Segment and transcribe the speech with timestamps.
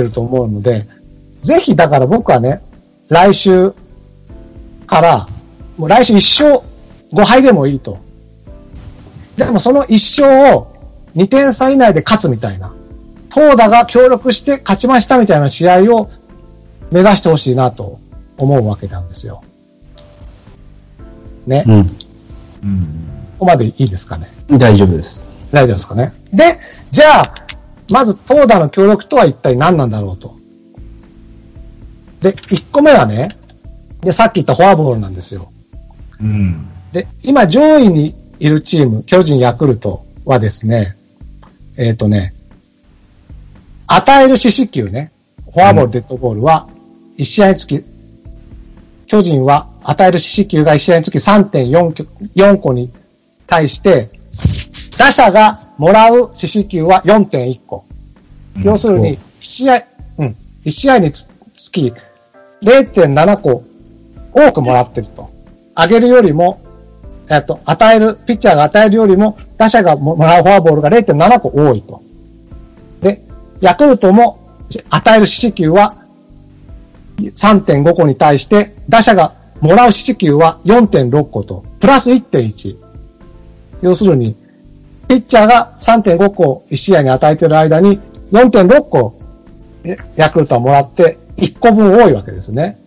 [0.00, 0.86] ってると思うので、
[1.42, 2.62] ぜひだから僕はね、
[3.08, 3.72] 来週
[4.86, 5.28] から、
[5.76, 6.62] もう来週一勝
[7.12, 7.98] 5敗でもいいと。
[9.36, 10.72] でもその一勝を
[11.16, 12.74] 2点差以内で勝つみたいな。
[13.28, 16.10] 投打が協力して勝ちましたみたいな試合を
[16.90, 18.00] 目指してほしいなと
[18.36, 19.42] 思うわけなんですよ。
[21.46, 21.62] ね。
[21.64, 21.78] こうん。
[22.62, 23.10] うん。
[23.38, 24.26] こまでいいですかね。
[24.50, 25.24] 大丈夫です。
[25.52, 26.12] 大丈夫ですかね。
[26.32, 26.58] で、
[26.90, 27.34] じゃあ、
[27.90, 30.36] まず投打の協力とは一体何なんだろうと。
[32.20, 33.28] で、1個目はね、
[34.02, 35.50] で、さっき言ったフォアボールなんですよ。
[36.20, 36.66] うん。
[36.92, 40.96] で、今上位にいるチーム、巨人、ヤクルトはですね、
[41.76, 42.34] えっ、とね、
[43.86, 45.12] 与える四死球ね、
[45.52, 46.68] フォアボール、デッドボールは、
[47.18, 47.84] 1試合につき、
[49.06, 52.92] 巨人は与える四死球が1試合につき3.4きょ4個に
[53.46, 54.19] 対して、
[54.98, 57.84] 打者がもらう四死球は4.1個。
[58.62, 59.82] 要するに、1試合、
[60.18, 61.92] うん、1試合につつき
[62.62, 63.64] 0.7個
[64.32, 65.30] 多くもらってると。
[65.76, 66.60] 上げるよりも、
[67.28, 72.02] えっと、与える、ピッチャーが与えるよりも、打者がももらうフォアボールが0.7個多いと。
[73.00, 73.22] で、
[73.60, 74.38] ヤクルトも
[74.90, 75.96] 与える四死球は
[77.18, 82.89] 3.5個に対して、打者がもらう四死球は4.6個と、プラス1.1。
[83.82, 84.34] 要するに、
[85.08, 88.00] ピッチャーが3.5個1試合に与えている間に
[88.30, 89.18] 4.6個
[90.16, 92.78] ヤクルトはもらって1個分多いわけですね。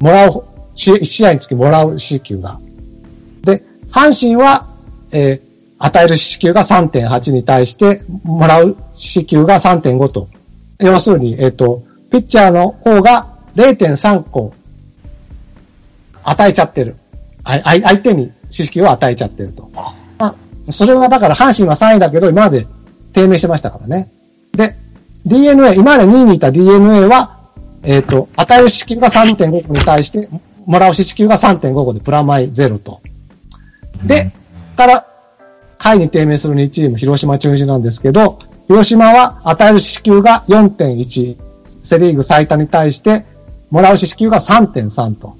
[0.00, 2.58] もらう、1試合につきもらう四死球が。
[3.42, 4.66] で、阪神は、
[5.12, 10.28] えー与える四死球が3.8に対して、もらう四死球が3.5と。
[10.78, 14.54] 要するに、えっ、と、ピッチャーの方が0.3個
[16.22, 16.96] 与えちゃってる。
[17.44, 19.70] 相手に四死球を与えちゃってると。
[19.74, 20.34] まあ、
[20.70, 22.66] それはだから阪神は3位だけど、今まで
[23.12, 24.10] 低迷してましたからね。
[24.52, 24.76] で、
[25.26, 27.38] DNA、今まで2位にいた DNA は、
[27.82, 30.28] えっ、と、与える四死球が3.5個に対して、
[30.66, 33.00] もらう四死球が3.5個でプラマイゼロと。
[34.02, 34.32] で、
[34.76, 35.06] から、
[35.78, 38.38] 下位に低迷する2チーム、広島中日なんですけど、
[38.68, 41.36] 広島は与える四死球が4.1、
[41.82, 43.24] セリーグ最多に対して、
[43.70, 45.36] もらう四死球が3.3と。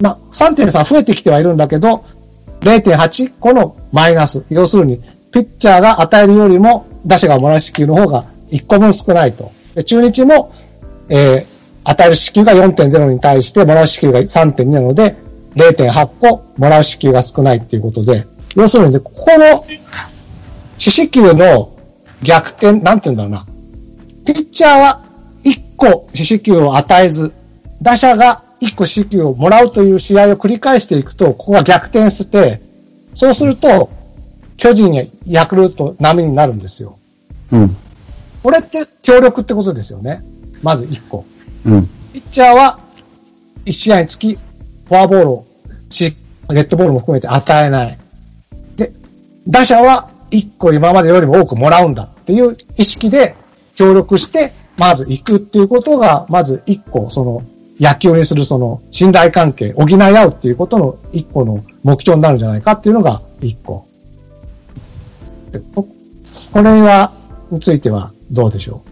[0.00, 2.04] まあ、3.3増えてきてはいるんだけど、
[2.60, 4.44] 0.8個のマイナス。
[4.50, 5.00] 要するに、
[5.32, 9.52] ピッチャーが与えるよりも、打者がもらう四死球の方が1個分少ないと。
[9.74, 10.52] で中日も、
[11.08, 11.46] えー、
[11.84, 15.16] 与える四死球が4.0に対して、もらう四死球が3.2なので、
[15.54, 18.26] 0.8個もらう四死球が少ないっていうことで、
[18.56, 19.64] 要するにね、ここの
[20.78, 21.72] 四死球の
[22.22, 23.44] 逆転、なんて言うんだろうな。
[24.24, 25.02] ピッチャーは
[25.44, 27.32] 1個四死球を与えず、
[27.80, 32.60] 打者が1個四死球をもらうという試合を繰り返していくと、ここが逆転して、
[33.14, 33.90] そうすると、
[34.56, 36.98] 巨人やヤクルト並みになるんですよ。
[37.52, 37.76] うん。
[38.42, 40.22] これって協力ってことですよね。
[40.62, 41.24] まず1個。
[41.64, 41.86] うん。
[42.12, 42.78] ピッチャーは
[43.64, 45.46] 1試合につきフォアボールを
[45.90, 46.16] し、
[46.50, 47.98] レッドボールも含めて与えない。
[48.76, 48.92] で、
[49.46, 53.34] 打者は1個今までよりも多くもらうんだっていう意識で
[53.74, 57.42] 協力して、まず行くっていうことが、まず1個、その、
[57.80, 63.86] 野球にするその信頼関係、補い合うっていうことの1個の目標になるんじゃないかっていうのが1個。
[65.52, 65.86] でこ
[66.52, 67.12] これは、
[67.50, 68.82] についてはどうでしょ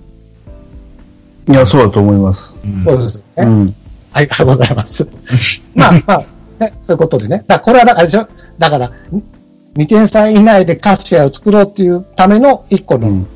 [1.49, 2.57] いや、そうだと思います。
[2.65, 3.45] うんうそうですよね。
[3.45, 3.61] うん。
[3.61, 3.75] はい、
[4.13, 5.09] ありがとうございます。
[5.75, 6.19] まあ、まあ、
[6.59, 7.39] ね、そういうことでね。
[7.39, 8.27] だからこれはだからあれでしょ？
[8.59, 8.93] だから、
[9.77, 13.27] 2点差以内で勝つ試合を作ろうっていうための一個の、うん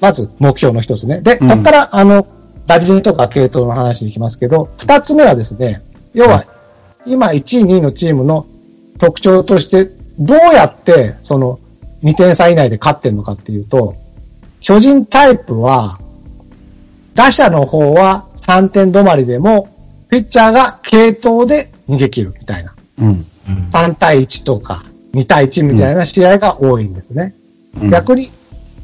[0.00, 1.20] まず目標の一つね。
[1.22, 2.26] で、うんここから、あの、
[2.66, 5.82] 打順とか系統の話に行きますけど、二つ目はですね、
[6.12, 6.46] 要は、
[7.06, 8.46] 今1位、2位のチームの
[8.98, 11.58] 特徴として、どうやって、その、
[12.02, 13.96] 2点差以内で勝ってんのかっていうと、
[14.60, 15.98] 巨人タイプは、
[17.14, 19.68] 打者の方は3点止まりでも、
[20.08, 22.74] ピッチャーが継投で逃げ切るみたいな。
[23.00, 23.06] うん。
[23.06, 23.26] うん
[23.70, 27.34] 3対1とか2対1みたいな試合が多いんですね。
[27.80, 28.28] うん逆に、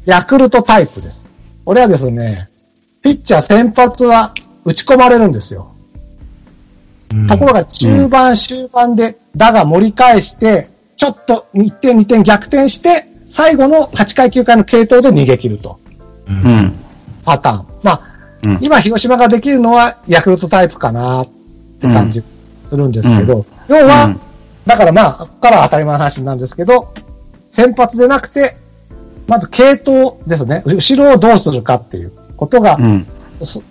[0.05, 1.25] ヤクルトタイプです。
[1.63, 2.49] これはですね、
[3.01, 5.73] ピッチャー先発は打ち込まれるんですよ。
[7.11, 15.79] うんところが中盤終盤で打が盛り返して、ちょっと1点2点逆転して、最後の8回9回の継投で逃げ切ると。
[16.27, 16.73] ううんん。
[17.25, 17.65] パターン。
[17.83, 18.01] まあ、
[18.45, 18.59] うん。
[18.61, 21.27] 今広島ができるのはヤクルトタイプかなっ
[21.81, 22.23] て感じ
[22.65, 24.19] するんですけど、要は、うん
[24.65, 26.93] だからまあ、ここからは当たり前の話なんですけど、
[27.51, 28.55] 先発でなくて、
[29.27, 30.61] まず系統ですね。
[30.65, 33.07] 後ろをどうするかっていうことが、うん。
[33.43, 33.61] そ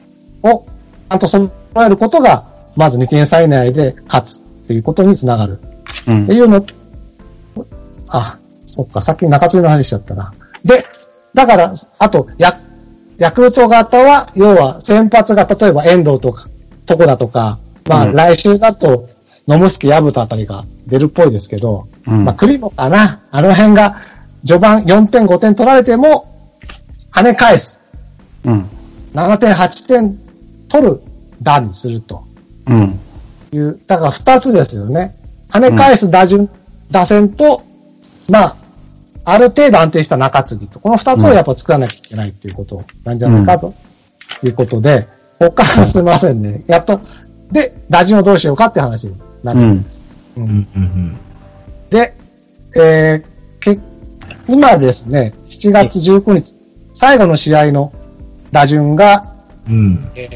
[0.44, 0.64] を、
[1.08, 1.50] ちゃんと揃
[1.84, 2.44] えることが、
[2.76, 5.58] まず2点差以内で勝つっていうことにつながる。
[6.06, 6.64] うんっていうの、
[8.06, 10.32] あ、そっか、さっき中継ぎの話しちゃったな。
[10.64, 10.87] で、
[11.34, 12.61] だから、あと、や、
[13.19, 16.49] ヤクルト型は、要は先発が例えば遠藤とか、
[16.88, 17.58] 床田とか、
[17.88, 19.08] まあうん来週だと、
[19.49, 23.20] 野村助、矢蓋あたりが出るっぽいですけど、うんまあ栗もかな。
[23.32, 23.96] あの辺が
[24.46, 26.28] 序盤4点5点取られても、
[27.12, 27.80] 跳ね返す。
[28.45, 28.69] うん。
[29.15, 30.19] 7点8点
[30.69, 31.03] 取る
[31.43, 32.25] 打にすると
[32.67, 32.99] うん。
[33.53, 35.17] いう、だから2つですよね。
[35.51, 36.49] 跳ね返す打順、
[36.91, 37.63] 打線と、
[38.29, 38.57] まあ、
[39.25, 43.75] ある程度安定した中継ぎと、この2つをやっぱ作らなきゃいけないっていうことなんじゃないかと
[44.43, 45.09] いうことで、
[45.39, 46.65] ここからすいませんね。
[46.67, 47.01] やっと、
[47.51, 50.03] で、打順をどうしようかって話になるんです。
[50.37, 51.17] うんうんうん
[51.91, 52.15] で、
[52.77, 53.25] えー
[53.59, 53.81] け、
[54.47, 56.55] 今ですね、7月19日、
[56.95, 57.93] 最後の試合の
[58.52, 59.35] 打順が、
[59.69, 59.75] うん。
[59.75, 60.08] うん。
[60.17, 60.29] え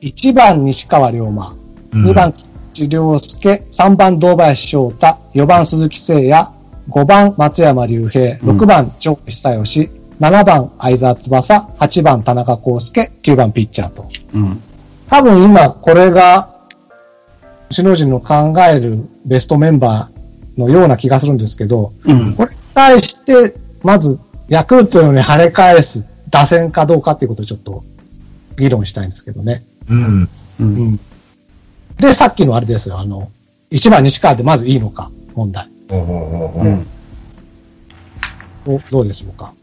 [0.00, 1.52] ー、1番西川龍馬、
[1.92, 2.34] うん2番
[2.72, 6.48] 吉良介、3番堂林翔太、4番鈴木誠也、
[6.90, 9.90] 5番松山隆平、うん6番長久義、
[10.20, 14.06] 7番相沢翼、8番田中康介、9番ピッチャーと。
[14.34, 14.60] うん。
[15.08, 16.48] 多分今これが、
[17.70, 22.34] 首脳陣の考えるベストメンバーのような気がするんですけど、うん。
[22.34, 24.18] これに対して、まず、
[24.48, 27.84] ヤクルトのように跳ね返す打線かどうかっていうことをちょっと
[28.56, 29.64] 議論したいんですけどね。
[29.88, 30.28] うん。
[30.58, 31.00] うん。
[32.00, 33.30] で、さっきのあれですよ、あの、
[33.70, 35.68] 1番西川でまずいいのか、問題。
[35.88, 36.84] ほうん。
[38.66, 39.54] どうどうでしょうか？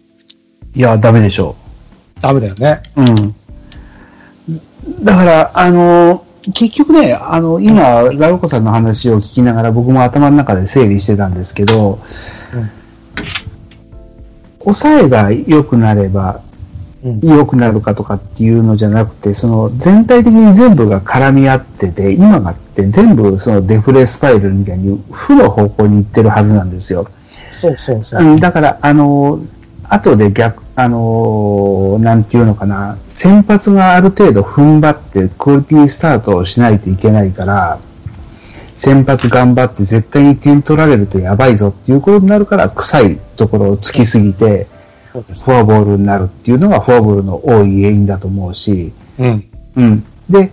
[0.74, 1.58] いや、ダメでしょ
[2.22, 2.78] ダメだよね。
[2.96, 3.02] う。
[3.02, 3.36] うん。
[5.04, 12.00] だから、あの、結局ね、あの、今、ラロコさんの話を聞きながら僕も頭の中で整理してたんですけど、
[14.60, 16.51] 抑えが良くなればうん。
[17.04, 27.08] 良くなるかとかっていうのじゃなくて、その全体的に全部が絡み合ってて、今がって全部そのデフレスパイラルみたいに負の方向に行ってるはずなんですよ。
[27.50, 28.24] そうそうそう。
[28.24, 29.40] うん、だから、あの、
[29.90, 37.80] 後で逆、あの、なんていうのかな、先発がある程度踏ん張ってクオリティスタートをしないといけないから、
[38.76, 44.81] 先発頑張って絶対に点取られるとやばいぞっていうことになるから、臭いところをつきすぎて、そうです。
[45.12, 49.46] フォアボールになるっていうのがフォアボールの多い原因だと思うし、うん。
[49.76, 50.06] うん。
[50.30, 50.52] で、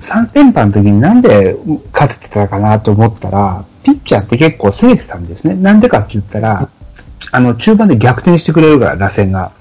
[0.00, 1.56] 3連覇の時になんで
[1.92, 5.54] 勝ててたかなと思ったら、ピッチャーって結構攻めてたんですね。
[5.54, 6.68] なんでかって言ったら、
[7.32, 9.52] あの、中盤で逆転してくれるから、打線が。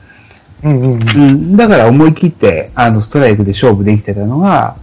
[0.63, 1.01] うんうんうん。
[1.01, 1.55] うん。
[1.57, 4.75] だから思い切って、あの、ストライクで勝負できてたのが、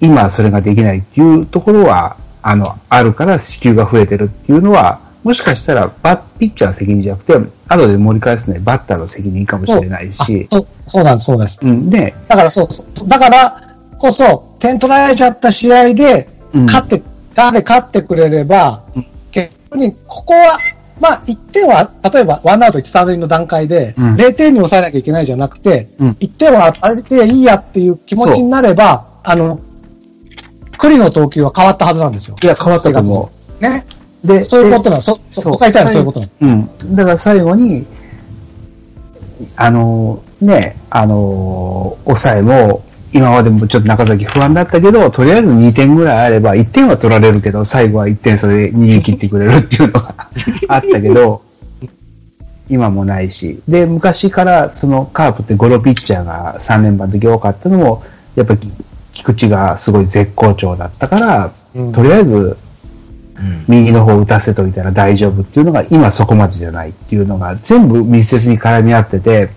[0.00, 7.38] 今はそれができないっていうところは、あの、あるから支給が増えてるっていうのは、もしかしたら、バッ、ピッチャーの責任じゃなくて、
[7.68, 11.58] 後で盛り返すね、バッターの責任かもしれないあし、そうそうなんです、そうです。
[11.62, 11.90] うん。
[11.90, 13.08] で、だからそうそう。
[13.08, 17.02] だからこそ、点取られちゃった試合で、うん勝って、
[17.34, 20.58] 誰勝ってくれれば、うん結局に、ここは、
[21.00, 29.60] まあ、1点は、例えば、ワンアウト1、3塁の段階で、うん0点に抑えなきゃいけないじゃなくて、うん1点は当てていいやっていう気持ちになれば、あの、
[30.78, 32.36] 栗の投球は変わったはずなんですよ。
[32.42, 33.30] いや変わったと思
[33.60, 33.62] う。
[33.62, 33.84] ね。
[34.24, 35.02] で、そういうことなの。
[35.02, 36.32] そ、そ、そう他言ったらそういうことなの。
[36.40, 36.96] うん。
[36.96, 37.86] だから最後に、
[39.56, 50.14] あの、ね、あの、抑えも、今までもちょっと中崎不安だったけど、とりあえず2点ぐらいあれば、1点は取られるけど、最後は1点差で逃げ切ってくれるっていうのが
[50.68, 51.42] あったけど、
[52.68, 53.62] 今もないし。
[53.66, 58.02] で、昔からそのカープってゴロピッチャーが3連覇の時多かったのも、
[58.34, 58.60] やっぱり
[59.12, 62.56] 菊池がすごい絶好調だったから、うんとりあえず
[63.36, 63.64] うん。
[63.68, 69.50] 右の方打たせといたら大丈夫っていうのが今そこまでじゃないっていうのが全部密接に絡み合ってて。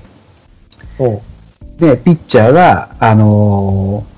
[1.80, 4.12] で、ピッチャーが、あのー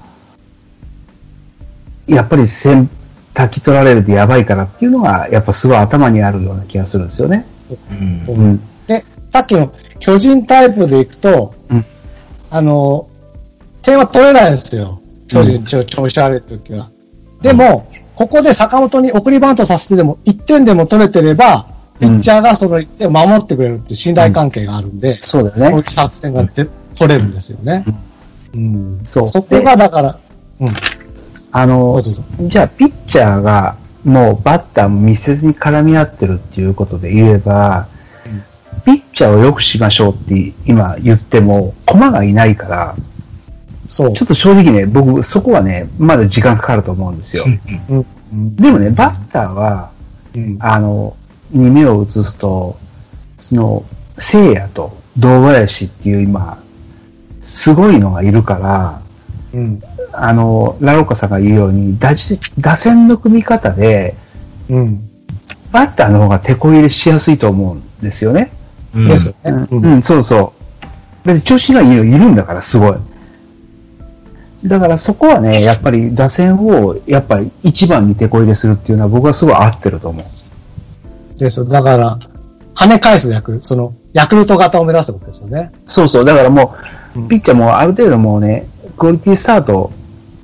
[2.06, 2.90] やっぱり先、
[3.34, 7.46] 炊き取られるとやばいからっていうのが、やっぱすごい頭にあるような気がするんですよね。
[7.90, 8.26] うん。
[8.28, 8.62] うん。
[8.86, 11.86] で、さっきの巨人タイプでいくと、うん
[12.50, 13.08] あの、
[13.82, 15.00] 点は取れないんですよ。
[15.86, 16.90] 調子悪い時は。
[17.42, 21.68] でも、ここで坂本に送りバントさせてでも、1点でも取れてれば、
[22.00, 25.90] ピッチャーがその1点を守ってくれるっていう信頼関係があるんで、そうだよねこういう。
[25.90, 27.86] 作戦がで取れるんですよね。
[28.54, 29.02] うん。
[29.06, 30.20] そうそこがだから、
[30.60, 30.72] うん。
[31.52, 38.44] あのじゃあ、ピッチャーが、もうバッターも密接に絡み合ってるっていうことで言えば、うん
[38.86, 42.96] ピッチャーを良くしましょうって今言っても、駒がいないから、
[43.88, 44.14] そう。
[44.14, 47.46] ちょっと正直ね、僕、そこはね、まだ時間かかると思うんですよ。
[47.90, 48.06] うん。
[48.32, 48.56] うん。
[48.56, 49.92] でもね、バッターは、
[50.36, 50.58] うん。
[50.60, 51.16] あの、
[51.52, 52.78] に目を移すと、
[53.38, 53.86] その、
[54.18, 56.58] 聖夜と堂林っていう今、
[57.42, 59.02] すごいのがいるから、
[59.54, 59.82] うん。
[60.12, 64.16] あの、ラロカさんが言うように、打じ打線の組み方で、
[64.70, 65.10] うん。
[65.72, 68.52] バッターの方が手こ入れしやすいと思うんですよね。
[68.96, 69.08] うん。
[69.08, 69.68] ですよね。
[69.72, 70.54] うん、うんそうそ
[71.24, 71.28] う。
[71.28, 72.96] だって調子がいいのいるんだから、すごい。
[74.66, 80.24] だからそこはね、やっぱり打線を、やっぱり一番に手こ入れするっていうのは僕はすごい合ってると思う。
[81.38, 81.68] です。
[81.68, 82.20] だから、
[82.76, 85.72] 跳ね返す役、その、ヤクルト型を目指すことですよね。
[85.88, 86.26] そうそう。
[86.26, 86.76] だからも
[87.16, 88.68] うピッチャーもある程度もうね、
[88.98, 89.92] クオリティスタート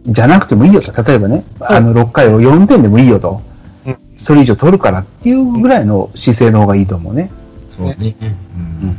[0.06, 1.04] じゃなくてもいいよと。
[1.04, 3.42] 例えばね、あの、6回を4点でもいいよと
[3.86, 3.98] うん。
[4.16, 7.32] それ以上取るからっていうぐらいの姿勢の方がいいと思うね。
[7.70, 8.16] そうね。
[8.22, 8.98] うん。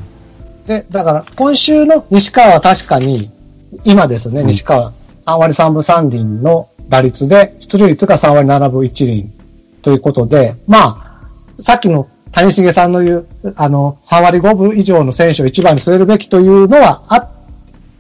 [0.67, 3.31] で、だから、今週の西川は確かに、
[3.85, 4.93] 今ですね、うん西川、
[5.27, 9.31] 3割3分3厘の打率で、出塁率が3割7分1厘
[9.83, 11.21] ということで、ま
[11.59, 17.29] あ、さっきの谷重さんの言う、あの、3割5分以上の選手を一番に据えるべきというのは、あ、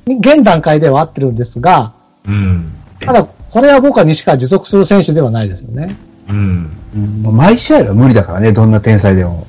[0.07, 1.93] 現段階では合ってるんですが、
[2.27, 2.73] うん。
[3.00, 5.97] ただ、これは僕は西川持続する選手ではないですよね。
[6.29, 6.71] うん。
[6.95, 9.47] うんもう毎試合は無理だからね、どんな天才でも。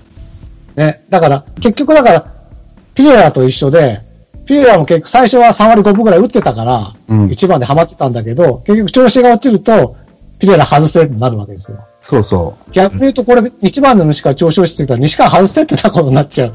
[0.76, 1.04] ね。
[1.10, 2.32] だから、結局だから、
[2.96, 4.02] ピエラと一緒で、
[4.52, 9.96] ピエラも結局最初は3割5分ぐらい打ってたから、うん1番でハマってたんだけど、結局調子が落ちると、
[10.40, 11.86] ピエラ外せってなるわけですよ。
[12.02, 16.54] そうそ逆に言うとこれ、1番の西川調子落ちてきたら西川外せってなことになっちゃう。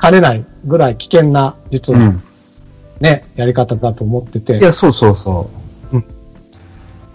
[0.00, 1.98] 兼ねないぐらい危険な、実う。
[1.98, 2.22] うはん。
[2.98, 4.60] ね、やり方だと思っててい。
[4.60, 5.48] や、そうそうそ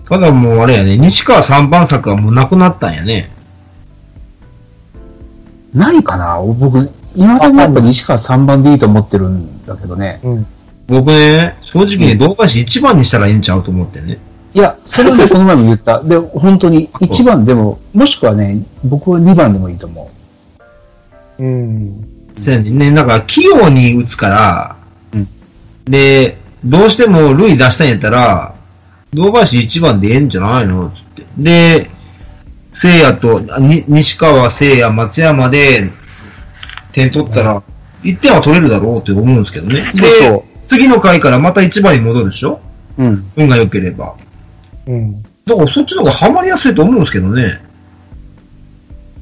[0.08, 3.30] ただもうあれやね、西川3番作はもうなくなったんやね。
[5.76, 5.78] う。
[5.78, 6.80] ないかな僕、
[7.18, 10.20] 今でもやっぱ西川3番でいいと思ってるんだけどね。
[10.24, 10.46] うん。
[10.88, 14.20] 僕ね、正直ね、堂林1番にしたらいいんちゃうと思ってね。
[14.54, 16.02] いや、それはね、この前も言った。
[16.02, 20.10] で、本当に1番でも、もしくはね、僕は2番でもいいと思
[21.40, 22.08] うん。
[22.40, 24.76] そうやねね、なんか器用に打つから、
[25.14, 25.28] うん
[25.86, 28.56] で、どうしても塁出したんやったら、
[29.14, 30.92] 堂林1番でええんじゃないの？
[30.92, 31.26] つって。
[31.38, 31.90] で、
[32.72, 35.92] 聖夜と、あに西川、聖夜、松山で
[36.98, 37.62] 点取ったら、
[38.04, 39.90] 1点は取れるだろうって思うんですけどね。
[39.94, 42.60] そうでそ次の回からまた1番に戻るでしょ？
[42.98, 43.04] う。
[43.04, 43.32] うん。
[43.38, 44.16] 運が良ければ。
[44.88, 45.22] うん。
[45.46, 47.62] だからそっちの方がハマりやすいと思うんですけどね。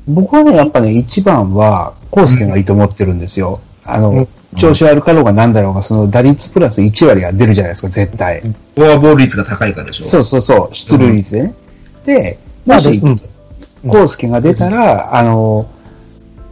[0.07, 3.59] 僕はね、やっぱね、1番は、コ介がいいと思ってるんですよ。
[3.83, 4.27] あの、うん
[4.57, 8.39] 調子悪かろうがなんだろうが、その打率プラス1割が出るじゃないですか、絶対。
[8.39, 10.05] フォアボール率が高いからでしょ？
[10.05, 11.55] そうそうそう、出塁率でね。
[12.05, 13.21] で、もし、うん
[13.85, 15.67] コ介が出たら、あの、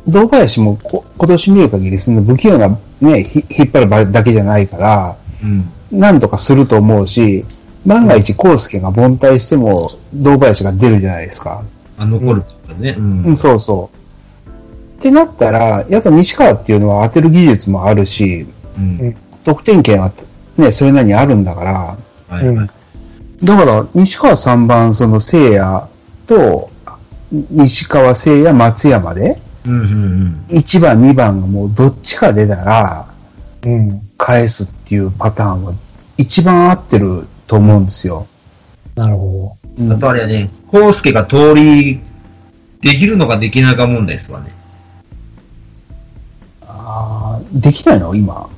[0.07, 5.69] 堂林もこ今年見る限り、その不器用なね、ひ引っ張るだけじゃないから、うん。
[5.91, 7.45] なんとかすると思うし、
[7.85, 11.63] 万が一、コ介が凡退しても、堂林が出るじゃないですか。
[11.97, 12.95] あ、残るっていうかね。
[12.97, 13.23] うん。
[13.23, 14.99] うん、そうそう。
[14.99, 19.15] ってなったら、やっぱ西川っていうのは当てる技術もあるし、うん。
[19.43, 20.11] 得点圏は
[20.57, 21.97] ね、それなりにあるんだから、
[22.29, 22.69] はいはい。
[23.43, 25.87] だから、西川3番、その聖夜
[26.25, 26.69] と、
[27.31, 33.07] 西川聖夜松山で、うんうん1番、2番がもうどっちか出たら、
[33.63, 34.01] うん。
[34.17, 35.73] 返すっていうパターンは
[36.17, 38.27] 一番合ってると思うんですよ。
[38.95, 39.91] なるほうん。
[39.91, 41.99] あとあれやね、コ介が通り、
[42.81, 44.51] できるのかできないか問題ですわね。
[46.61, 48.13] あーできないの？
[48.13, 48.49] 今。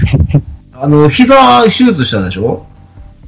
[0.74, 2.66] あの、膝手術したでしょ？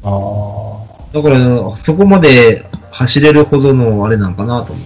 [0.02, 1.14] ああ。
[1.14, 4.84] だから、そこまで走れるほどのあれなんかなと思う。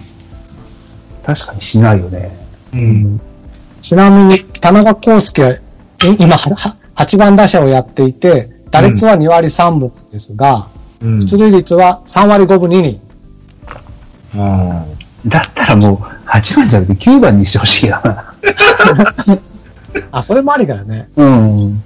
[1.23, 2.35] 確かにしないよね。
[2.73, 2.79] ど。
[2.79, 3.21] うん。
[3.81, 5.59] ちなみに、田中康介は、い
[6.19, 10.67] 今、は8番打者をやっていて、打率は2割3分ですが、
[11.01, 11.19] うん。
[11.19, 13.01] 出塁率は3割5分2厘。
[14.35, 14.85] あ
[15.27, 15.97] だったらもう、
[16.27, 18.33] 8番じゃなくて9番にしてほしいよな。
[20.11, 21.09] あ、それもありだよね。
[21.15, 21.83] うん。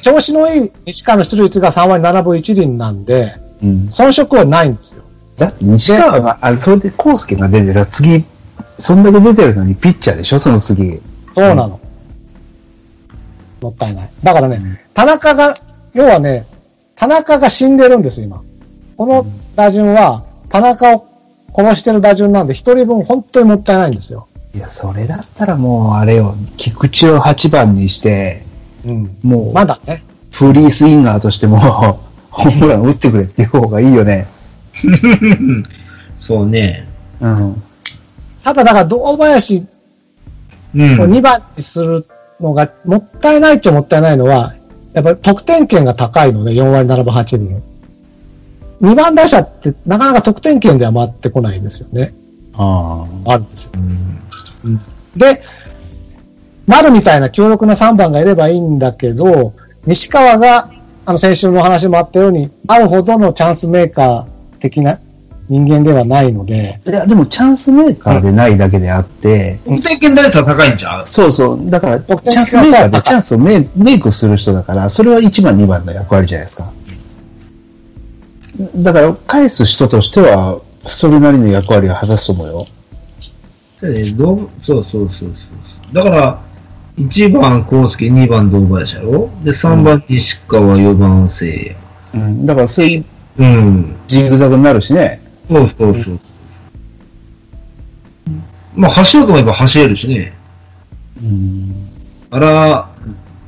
[0.00, 3.70] 調子のいい西川の出塁率が3割7分1厘なんで、うん。
[3.90, 5.02] 遜色はないんですよ。
[5.42, 8.24] だって西川が、あそれで康介が出てた次、
[8.78, 10.38] そんだけ出てるのにピッチャーでしょ？
[10.38, 11.00] その次。
[11.32, 11.80] そうなの。
[13.60, 14.10] もったいない。
[14.22, 15.54] だからね、うん田中が、
[15.94, 16.46] 要はね、
[16.96, 18.42] 田中が死んでるんです、今。
[18.96, 21.06] この打順は、田中を
[21.56, 24.28] 殺してる打順なんで、一人分本当にもったいないんですよ。
[24.54, 28.44] いや、それだったらもう、あれよ、菊池を8番にして、
[28.84, 29.16] うん。
[29.22, 30.02] もう、まだね。
[30.30, 31.58] フリースインガーとしても、
[32.30, 34.26] ホームラン打ってくれっていう方がいいよね。
[36.18, 36.86] そうね。
[37.20, 37.62] うん。
[38.42, 39.66] ただ、だから、堂林
[40.74, 41.00] うん。
[41.00, 42.06] を2番にする
[42.40, 44.54] のが、もったいないっちゃもったいないのは、
[44.92, 47.62] やっぱり得点圏が高いので、4割7分8厘。
[48.82, 52.12] 2番打者ってなかなか得点圏では回ってこないんですよね。
[52.54, 53.72] ああるんですよ。
[53.76, 54.80] うん。
[55.16, 55.40] で、
[56.66, 59.54] 丸みたいな強力な3番がいればいいんだけど、
[59.86, 60.70] 西川が、
[61.04, 64.31] あの、先週のお話もあったように、あるほどのチャンスメーカー
[64.62, 65.00] 的な
[65.48, 71.70] 人間ではないので、いや、でもチャンスメーカーでないだけであって、得点圏打率は高いんちゃうそうそう。
[71.70, 76.72] だから、チャンスメーカーではチャンスをメイメイクする人だから、それは1番、2番の役割じゃないですか。
[78.76, 82.66] だから、返す人としては、それなりの役割を果たすと思うよ。
[83.78, 85.28] そうねどうそうそうそうそ
[85.90, 85.94] う。
[85.94, 86.40] だから、
[86.98, 91.76] 1番康介、2番堂林やろで、3番西川、4番聖
[92.14, 92.46] うん。
[92.46, 93.04] だから、そうい。
[93.38, 93.96] うん。
[94.08, 95.20] ジグザグになるしね。
[95.48, 96.20] そうそうそう。
[98.74, 100.32] まあ、走ろうと思えば走れるしね。
[101.22, 101.88] うん。
[102.30, 102.88] あら、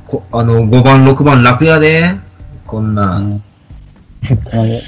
[0.07, 2.15] こあの、5番、6番楽やで。
[2.67, 3.17] こんな。
[3.17, 3.41] あの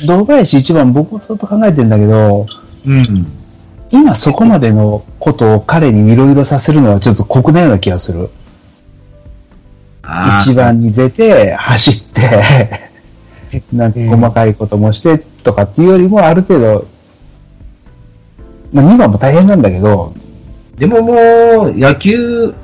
[0.07, 2.47] 堂林1番、僕もずっと考えてんだけど、
[2.87, 3.26] うん。
[3.91, 8.31] 今そこまでのことを彼にいろいろさせるのはちょっと酷なような気がする。
[10.43, 12.86] 一番に出て、走って、
[13.73, 16.87] なんか細かいこともしてとかっていうよりも、ある程度、
[18.73, 20.15] まあ2番も大変なんだけど、
[20.79, 21.12] でもも
[21.69, 22.55] う、野球、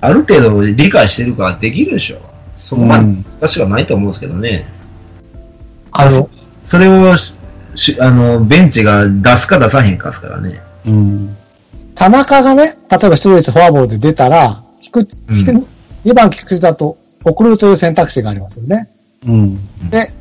[0.00, 2.18] ある程度理解してるからできるでしょ。
[2.58, 4.66] そこまでうん難しくはないと思うんですけどね。
[5.92, 6.28] あの、
[6.64, 7.14] それを
[8.00, 10.60] あの、ベンチが出すか出さへんかですからね。
[10.86, 11.36] うん。
[11.94, 15.16] 田中がね、例えば出塁率フォアボールで出たら、菊池
[15.50, 15.64] うん
[16.04, 18.88] 2番菊池だと送るという選択肢がありますよね。
[19.26, 19.90] うん。
[19.90, 20.12] で、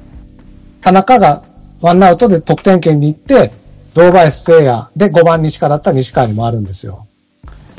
[0.82, 1.44] 田中が
[1.82, 3.52] ワンアウトで得点圏に行って、
[3.94, 7.08] 堂林聖也で5番西川だったら西川に回るんですよ。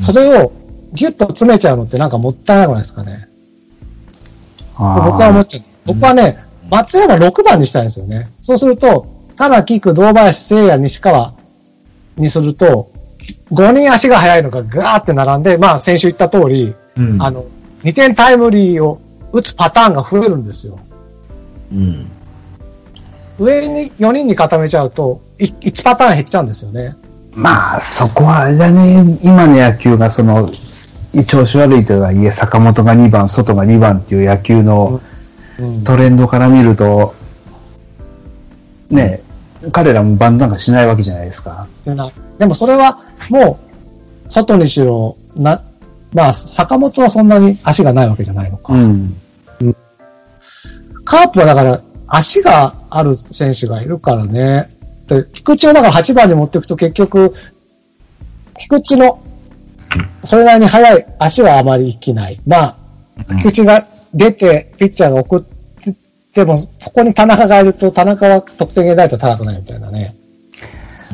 [0.01, 0.53] それを
[0.93, 3.29] ギュッと詰めちゃうのってなんかもったいなくないですかね。
[4.77, 5.63] 僕は思っちゃう。
[5.87, 8.29] 僕はね、松山6番にしたいんですよね。
[8.43, 9.07] そうすると、
[9.37, 11.35] 田中菊、堂林聖也、西川
[12.17, 12.91] にすると、
[13.51, 17.47] 5人足が速いのがガーって並んで、まあ先週言った通り、うんあの、
[17.83, 19.01] 2点タイムリーを
[19.33, 20.79] 打つパターンが増えるんですよ。
[21.73, 22.11] うん。
[23.39, 26.97] 上に4人に固めちゃうと、1パターン減っちゃうんですよね。
[27.33, 30.49] まあ、そこはあれだね、今の野球がその、
[31.27, 35.01] 調子悪いとはいえ、坂本が2番、外が2番っていう野球の
[35.59, 37.13] うんトレンドから見ると、
[38.91, 39.23] ね、
[39.73, 41.67] 彼らもバンなんかしないわけじゃないですか。
[42.39, 43.59] でもそれはも
[44.27, 45.63] う、外にしろ、な、
[46.13, 48.75] まあ、坂本はそんなに足がないわけじゃないのか。
[48.77, 49.15] ん。
[51.09, 54.69] カープはだから、足がある選手がいるからね。
[55.07, 57.33] で、菊池をだから8番に持っていくと結局、
[58.59, 59.23] 菊池の、
[60.23, 62.39] それなりに速い足はあまり生きない。
[62.47, 62.77] まあ、
[63.41, 65.97] 菊池が出て、ピッチャーが送って
[66.35, 70.15] ても、そこに田中がいると、田中は得点源ないと高くないみたいなね、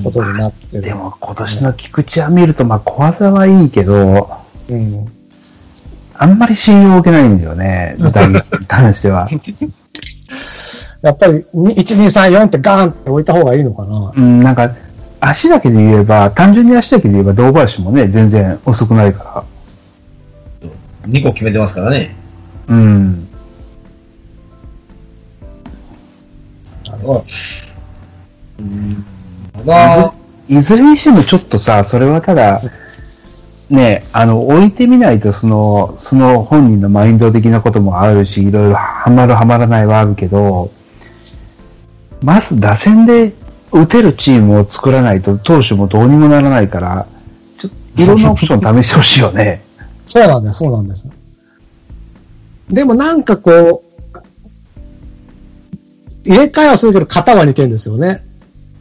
[0.03, 0.83] ことになってる。
[0.83, 4.29] でも今年の菊池は見ると、まあ小技はいいけど、
[4.69, 5.07] うん。
[6.17, 9.29] あんまり信用を受けないんだよね、打撃に関しては。
[11.03, 14.13] やっぱり、に1、2、3、4ってガーンって置いた方がいいのかな。
[14.17, 14.75] うん、なんか、
[15.21, 19.45] 足だけで言えば、単純に足だけで言えば、堂林もね、全然遅くないか
[21.07, 22.17] 2個決めてますからね。
[22.69, 22.75] ら。
[22.75, 23.29] うん。
[26.87, 27.25] なるほど。
[28.59, 29.05] うん。
[30.49, 32.61] いずれにしてもちょっとさ、それはただ、
[33.75, 40.71] ね、あの、置いてみないと、その、その本人のマインド的なこともあるし、いろいろハマるハマらないはあるけど、
[42.23, 43.35] まず打線で
[43.71, 47.07] 打てるチームを作らないと、投手もどうにもならないから、
[47.59, 49.63] ちょっといろんなオプション試してほしいよね。
[50.07, 51.09] そうなんです、そうなんです。
[52.71, 53.95] でもなんかこう、
[56.27, 58.23] 入れ替えはするけど型は似てるんですよね。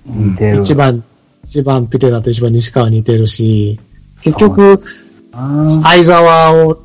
[0.05, 0.61] 似てる。
[0.61, 1.03] 一番、
[1.45, 3.79] 一番ピテラと一番西川似てるし、
[4.23, 4.81] 結局、
[5.33, 6.77] あ相沢を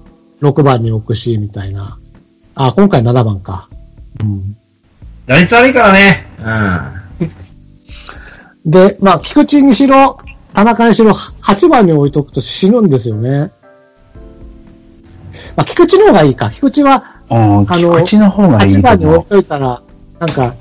[0.43, 1.99] 6番に置くし、みたいな。
[2.55, 3.69] あ、今回7番か。
[4.21, 4.57] うん。
[5.27, 6.27] 打率悪いからね。
[8.67, 8.71] うん。
[8.71, 10.19] で、まあ、菊池にしろ、
[10.55, 13.53] 田中にしろ、8番に置いとくと死ぬんですよね。
[15.57, 16.51] まあ、菊池の方がいいか。
[16.51, 19.29] 菊池は、あの菊池の方がいい8と番に置い。
[19.29, 19.83] といたら、
[20.19, 20.55] なんか、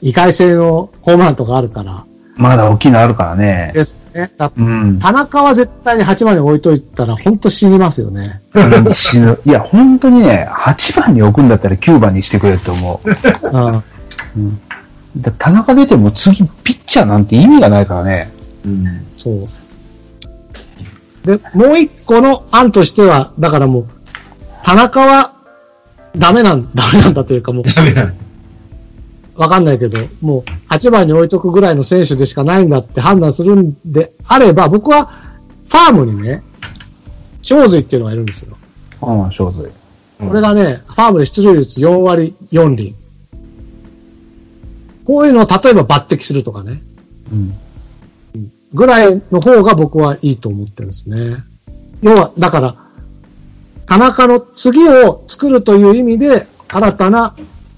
[0.00, 2.04] 意外性のホームランとかあるから。
[2.36, 3.70] まだ大きいのあるからね。
[3.74, 4.30] ですね。
[4.36, 4.98] だうん。
[4.98, 8.42] 田中は絶対に8番に置いといたら、本当死にますよね。
[8.54, 9.38] うん死ぬ。
[9.44, 13.08] いや、本当にね、8番に置くんだったら9番にしてくれって思う。
[14.36, 14.60] うん。
[15.16, 18.32] だ田中出ても次ピッチャーなんて意味がないからね。
[18.64, 19.06] うん。
[19.16, 19.46] そう。
[21.24, 23.86] で、もう一個の案としては、だからもう、
[24.62, 25.32] 田中は、
[26.16, 28.12] ダメなん、ダメなんだというかもう、ダメだ。
[29.36, 36.42] わかんないけど、もう、8番に置いとくぐらいの選手でしかないんだって判断するんであれば、僕は、ファームにね、
[37.42, 38.56] 正髄っていうのがいるんですよ。
[39.02, 39.64] うん、正髄。
[39.66, 42.94] うんこれがね、ファームで出塁率4割4厘。
[45.04, 46.82] こういうのを例えば抜擢するとかね。
[47.32, 47.54] うん。
[48.72, 51.44] ぐらいの方が僕はいいと思ってるんですね。
[52.00, 52.76] 要は、だから、
[53.86, 57.34] 田中の次を作るという意味で、新たな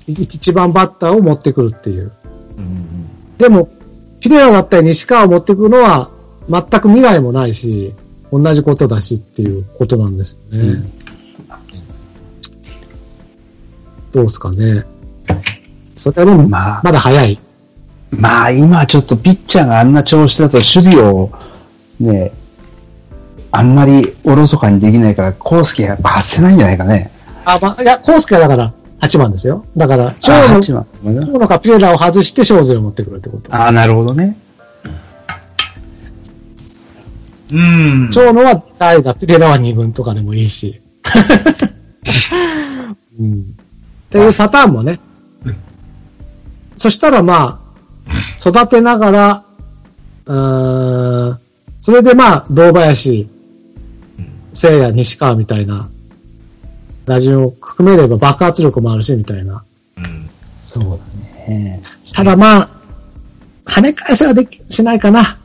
[0.06, 2.12] 一番バッターを持ってくるっていう。
[2.56, 3.36] うん。
[3.38, 3.68] でも、
[4.20, 6.10] ピレラだったり西川を持ってくるのは、
[6.48, 7.94] 全く未来もないし、
[8.32, 10.68] 同じことだしっていうことなんですよね。
[10.68, 10.92] うん
[14.16, 14.84] どうですかね。
[15.94, 17.38] それはでも、まあまだ早い。
[18.10, 21.30] まあ今ちょっとピッチャーがあんな調子だと守備を
[22.00, 22.32] ね、
[23.50, 27.10] あんまりおろそかにできないから、コースケやっぱ外せないんじゃないかね。
[27.44, 29.64] あ、まあ、いや、コースケはだから8番ですよ。
[29.76, 33.54] だから、長あ野、8番長野かピレラを外して小勢を持ってくるってこと。
[33.54, 34.36] ああ、なるほどね。
[37.52, 38.10] うん。
[38.10, 40.80] 長野は代打、ピレラは2軍とかでもいいし。
[43.18, 43.42] うん。
[43.42, 43.44] っ
[44.10, 45.00] ていうパターンもね。
[46.76, 49.44] そしたらまあ、育てながら、
[50.26, 51.38] うーん、
[51.80, 53.28] それでまあ、堂林、
[54.52, 55.88] 聖夜、西川みたいな、
[57.06, 59.64] 打順を含めれば爆発力もあるし、みたいな。
[59.96, 60.28] うん。
[60.58, 61.80] そうだね。
[62.14, 62.70] ただまあ、
[63.64, 65.38] 跳ね返せはでき、しないかな。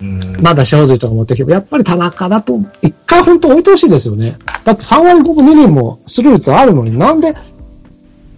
[0.00, 0.20] うん。
[0.42, 4.36] まだ正髄とか持ってきても、やっぱり田中だと、一回本当置いてほしいですよね。
[4.64, 7.34] だって3割5分2厘も出塁率あるのになんで、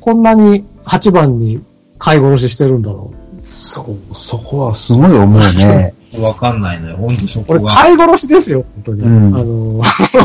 [0.00, 1.64] こんなに8番に
[1.98, 3.46] 買い殺ししてるんだろう。
[3.46, 5.94] そう、そこはすごい思うね。
[6.20, 6.96] わかんないのよ。
[6.96, 7.72] ほんとそこれこが。
[7.72, 9.02] 買い殺しですよ、本当に。
[9.02, 9.82] うんあの、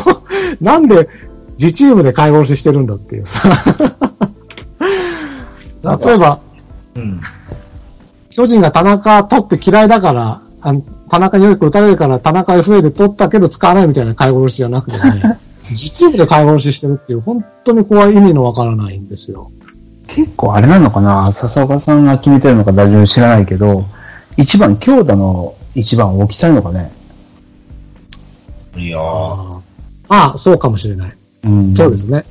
[0.61, 1.09] なんで
[1.63, 3.49] 自チームで買い殺ししてるんだっていうさ。
[5.81, 6.39] 例えば、
[6.95, 7.21] うん。
[8.31, 19.49] 巨人が田中取って嫌いだから、あの田中によく打たれるから田中 FA で取ったけど使わないみたいな買い殺しじゃなくてね、 自チームで買い殺ししてるっていう、本当にこれは意味のわからないんですよ。
[20.07, 21.31] 結構あれなのかな？
[21.31, 23.85] 笹岡さんが決めてるのか打順知らないけど、
[24.35, 26.91] 一番、強打の一番を置きたいのかね？
[28.75, 31.13] いやああそうかもしれない。
[31.43, 31.75] うん。
[31.75, 32.25] そうですね。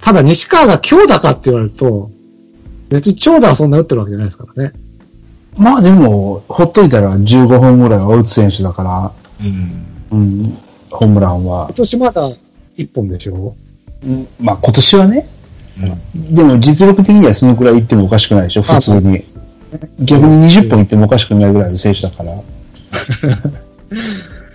[0.00, 2.10] ただ西川が強打かって言われると、
[2.90, 4.72] 別に長打はそんな打ってるわけじゃないですからね。
[5.56, 9.84] まあでも、ほっといたら15本ぐらいは打つ選手だから、うん。
[10.10, 10.58] うん、
[10.90, 11.74] ホームランは今。
[11.74, 12.30] 年まだ
[12.76, 13.56] 1本でしょ？
[14.04, 15.28] うんまあ今年はね、
[16.14, 16.34] うん。
[16.34, 19.24] でも実力的にはそのくらい行ってもおかしくないでしょ、普通に。
[20.00, 22.32] 逆に20本行ってもおかしくないぐらいの選手だから。
[22.34, 22.42] う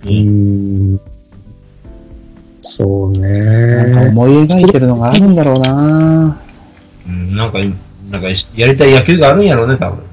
[0.06, 0.30] ー
[0.96, 1.00] ん。
[2.70, 4.10] そうなんかね。
[4.10, 6.38] 思い描いてるのがあるんだろうな
[7.08, 7.36] うん。
[7.36, 7.58] なんか、
[8.12, 10.04] なんか、やりたい野球があるんやろうね、多分。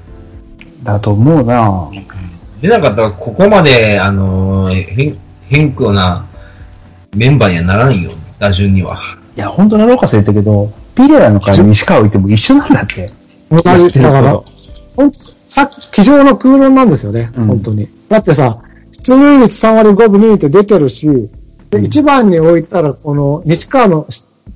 [0.83, 1.89] だと思うな
[2.61, 5.17] でなかったら、ここまで、あのー、変、
[5.49, 6.25] 変更な
[7.15, 8.99] メンバーにはならんよ、打順には。
[9.35, 13.11] いや、本当なのかせ言ったけど、ピレラの代わりに西川置いても一緒なんだって。
[13.51, 14.45] 同じ、だからこ、
[14.95, 15.11] ほん
[15.47, 17.87] さっき、机上の空論なんですよね、うん本当に。
[18.09, 18.59] だってさ、
[18.91, 21.29] 出塁率3割5分2って出てるし、
[21.69, 24.07] で、1番に置いたら、この、西川の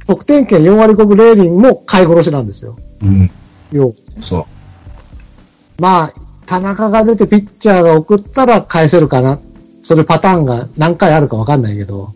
[0.08, 2.78] 得点圏4割5分0厘も買い殺しなんですよ。
[3.02, 3.30] うん。
[3.72, 4.48] 要そ
[5.80, 6.10] まあ、
[6.46, 9.40] 田中が出てピッチャーが送ったら返せるかな。
[9.82, 12.14] それパターンが何回あるかわかんないけど。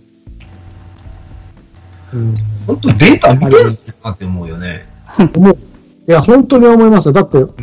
[2.14, 2.34] うん。
[2.34, 2.38] う。
[2.68, 3.72] 本当データ見てる
[4.04, 4.88] なって思うよね。
[5.36, 5.58] 思う。
[6.08, 7.14] いや、本当に思いますよ。
[7.14, 7.56] だって、うん。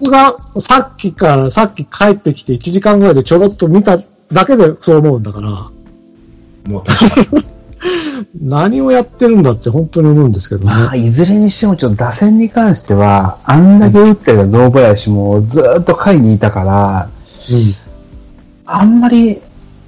[0.00, 0.30] 僕が
[0.60, 3.98] さっきから、さっき帰ってきて1時間ぐらいでちょろっと見た
[4.32, 5.70] だけでそう思うんだから、
[6.66, 7.44] もう確かに。
[8.40, 10.98] 何をやってるんだって本当に思うんですけどまあ、ね。
[10.98, 17.08] いずれにしてもちょっと打線に関しては、あんだけ打ってた堂林もずーっと下位にいたから、
[18.66, 19.40] あんまり、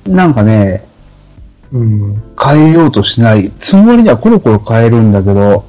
[0.06, 0.84] なんかね、
[1.72, 1.80] うん。
[1.80, 2.22] うん。
[2.40, 3.50] 変えようとしない。
[3.58, 5.64] つもりにはコロコロ変えるんだけど、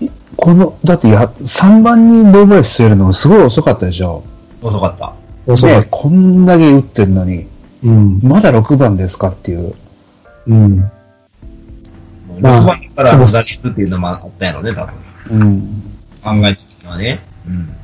[0.00, 4.22] いこの、だってや、3番に堂林据えるのすごい遅かったでしょ。
[4.62, 5.06] 遅かった。
[5.06, 5.12] ね
[5.46, 5.88] 遅かっ、た。
[5.90, 7.46] こんだけ打ってんのに、
[7.82, 8.20] うん。
[8.22, 9.74] まだ6番ですかっていう。
[10.46, 10.90] うん。
[12.36, 14.86] 6まあ番から出しっていうのもあったやろね、多
[15.28, 15.40] 分。
[15.40, 15.82] うん。
[16.22, 17.20] 考え的にはね。
[17.46, 17.74] うん。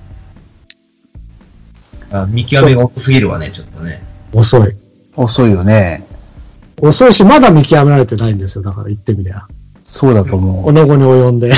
[2.11, 4.03] あ見極めが遅すぎるわね、ちょっとね。
[4.33, 4.77] 遅い。
[5.17, 6.07] 遅いよね。
[6.81, 8.65] 遅いし、まだ見極められてないんですよ。
[8.65, 9.47] だから言ってみりゃ。
[9.85, 11.53] そうだと思おの後に及んで。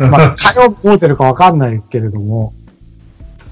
[0.00, 2.54] まあ、火曜日どう出るかわかんないけれども、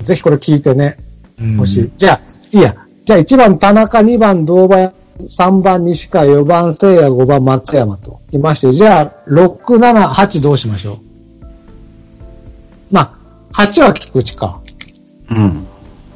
[0.02, 0.96] ぜひこれ聞いてね、
[1.38, 2.20] うんもし、じゃあ、
[2.52, 2.74] いいや。
[3.08, 8.20] じゃあ1番田中、2番堂林、3番西川、4番聖也、5番松山と。
[8.32, 10.98] いまして、じゃあ、6、7、8どうしましょう？
[12.90, 13.16] ま
[13.54, 14.60] あ、8は菊池か。
[15.30, 15.34] う。
[15.34, 15.66] うん。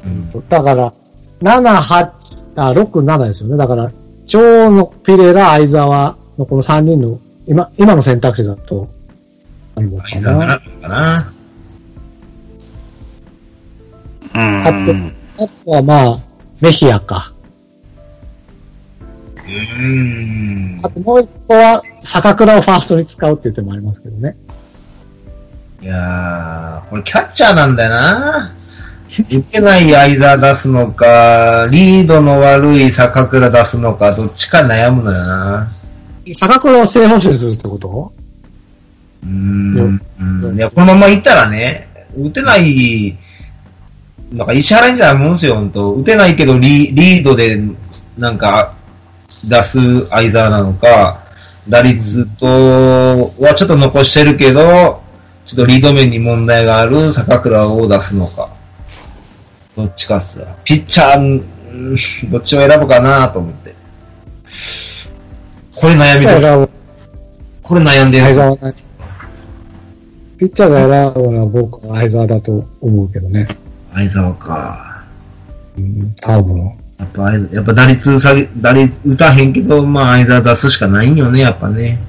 [0.05, 0.93] うんだから、
[1.41, 2.11] 7、8、
[2.57, 3.57] あ、6、7ですよね。
[3.57, 3.91] だから、
[4.27, 8.87] 長野、ピレラ、相沢のこの3人の、今、今の選択肢だと、
[9.75, 11.33] あるのか相沢なかな？
[14.35, 14.61] うん。
[14.61, 16.17] あと、あとはまあ、
[16.63, 17.33] メヒアか。
[19.35, 20.89] うーんあ。
[20.89, 24.37] ともう一個は、坂倉をファーストに使うっていう手もありますけどね。
[25.81, 28.55] いやー、これキャッチャーなんだよな。
[29.29, 35.69] 打てない相沢出すのか、リードの悪い坂倉出すのか、どっちか悩むのよな。
[36.33, 38.13] 坂倉を正捕手にするってこと？
[39.23, 40.01] うーん。
[40.21, 43.17] うんいや、このままいったらね、打てない、
[44.33, 45.93] なんか石原みたいなもんですよ、ほんと。
[45.93, 47.59] 打てないけどリリードで、
[48.17, 48.73] なんか、
[49.45, 51.23] 出す相沢なのか、
[51.69, 55.03] 打率と、はちょっと残してるけど、
[55.45, 58.49] ちょっとリード面に問題がある坂倉を出すのか。
[59.77, 60.47] どっちかっすよ。
[60.63, 61.45] ピッチャー、うん
[62.31, 63.75] どっちを選ぶかなと思って。
[65.75, 66.67] これ悩みだ。
[67.61, 68.35] これ悩んでる相。
[68.35, 68.73] 沢な
[70.39, 73.47] ピッチャーが選ぶのは僕は相沢だと思うけどね。
[73.93, 75.03] 相沢か。
[75.77, 76.83] うん、多分。
[76.99, 81.99] やっぱ、やっぱ打率下げ、打率打たへんけど、まあ相沢出すしかないんよね、やっぱね。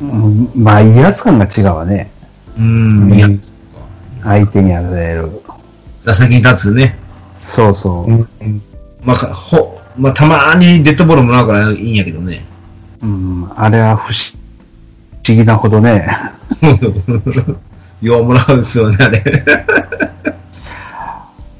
[0.00, 2.10] うんまあ、威圧感が違うわね。
[2.56, 3.28] うーん、いや、
[4.22, 5.28] 相手に与える。
[6.04, 6.96] 打席に立つね。
[7.48, 8.12] そうそう。
[8.12, 8.62] うんうん
[9.02, 12.44] まあ、かほ、まあたまにデッドボールもらうからいいんやけどね。
[13.02, 14.38] うん、あれは不思
[15.22, 16.08] 不思議なほどね。
[18.00, 19.22] ようもらうんですよね、あれ。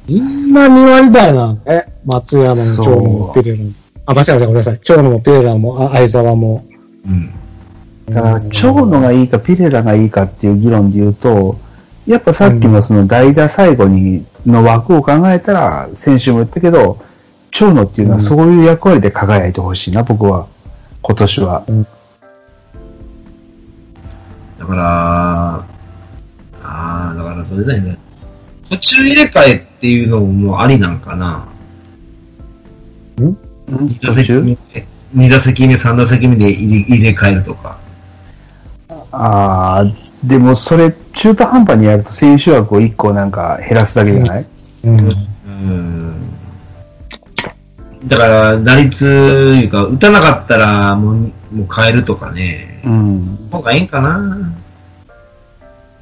[0.09, 1.55] みんな2割台なの？
[1.67, 1.85] ね。
[2.07, 3.71] 松山も長野もピレラも。
[4.07, 4.81] あ、間違えました、ごめんなさい。
[4.83, 6.65] 長野もピレラも、あ相沢も。
[7.07, 7.31] うん。
[8.07, 11.59] だから、長野がいいかピレラがいいかっていう議論で言うと、
[12.07, 16.99] やっぱさっきのその代打最後にの枠を考えたら、先週も言ったけど、
[17.51, 20.47] 長野っていうのはそういう役割で輝いてほしいな、僕は。
[21.03, 21.65] 今年は。
[24.59, 25.67] だから、
[26.63, 27.99] ああ、だからそれだよね。
[28.71, 31.47] 途中入れ替えっていうのももうありなんかな。
[33.19, 34.57] 2打席目、
[35.13, 37.79] 二打席目、3打席目で入れ入れ替えるとか。
[39.11, 39.85] ああ、
[40.25, 44.47] でもそれ中途半端にやると選手枠を1個なんか減らすだけじゃない、
[44.85, 45.01] うん。
[45.01, 46.39] うん。
[48.07, 52.81] だから、打率いうか、打たなかったらもう、もう変えるとかね。
[52.85, 53.49] うん。
[53.51, 54.53] 方がいいんかな。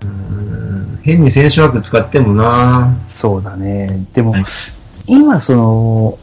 [0.06, 0.98] うん。
[1.02, 2.96] 変に選手枠使ってもな。
[3.08, 4.06] そうだね。
[4.14, 4.44] でも、はい
[5.08, 6.18] 今その、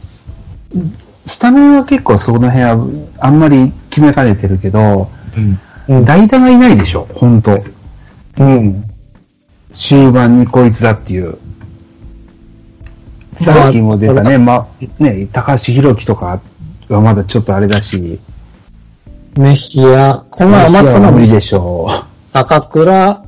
[1.26, 2.86] スタメンは結構その辺は
[3.18, 5.08] あんまり決めかねてるけど、
[5.88, 5.96] うん。
[5.96, 6.04] うん。
[6.04, 7.62] 代打がいないでしょ、本当
[8.38, 8.84] うん。
[9.72, 11.38] 終盤にこいつだっていう。
[13.38, 14.68] さっきも出たね、ま、
[14.98, 16.40] ね、高橋宏樹とか
[16.88, 18.20] はまだちょっとあれだし、
[19.36, 21.88] メヒア、この前余ったのも無理でしょ
[22.32, 23.24] 高倉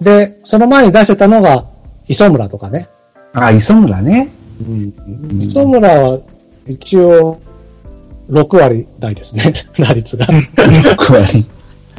[0.00, 1.66] で、その前に出してたのが
[2.08, 2.88] 磯村とかね。
[3.34, 3.38] う。
[3.38, 4.30] あ、磯村ね。
[5.38, 6.20] 磯村は
[6.66, 7.40] 一応
[8.30, 10.26] 6割台ですね、 打率が。
[10.26, 11.50] 6割。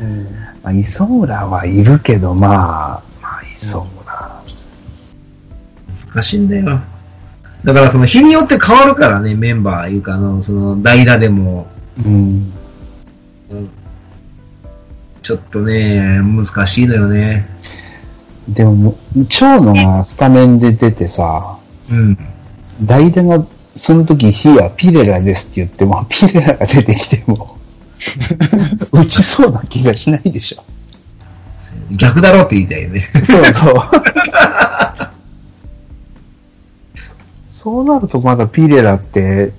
[0.64, 4.42] まあ、磯村はいるけど、まあ、まあ、磯村。
[6.14, 6.80] 難しいんだよ。
[7.64, 11.68] だからその日によって変わるからね、メンバーいうか、あの、その代打でも、
[12.04, 12.52] うん。
[15.22, 17.48] ちょっとね、難しいのよね。
[18.54, 18.96] でも
[19.30, 21.58] 長野がスタメンで出てさ、
[21.90, 22.18] うん。
[22.84, 27.58] 代打がその時、ヒア、ピレラですって言っても、 ピレラが出てきても、
[28.92, 30.64] 打ちそうな気がしないでしょ。
[31.92, 33.08] 逆だろうって言いたいよね。
[33.26, 33.76] そうそう。
[37.48, 39.54] そうなるとまだピレラって、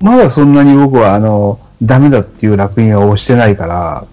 [0.00, 4.08] まだそんなに僕はあの、ダメだっていう楽印は押してないから、よ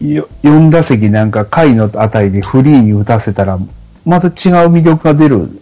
[0.00, 3.58] 4打席なんか回のあたりでフリーに打たせたら、
[4.04, 4.32] また違う
[4.70, 5.60] 魅力が出る